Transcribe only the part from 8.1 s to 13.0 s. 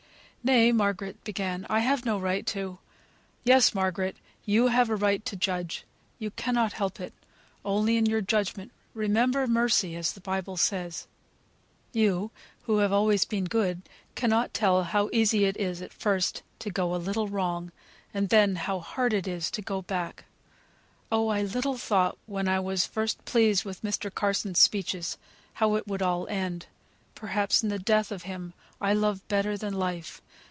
judgment remember mercy, as the Bible says. You, who have been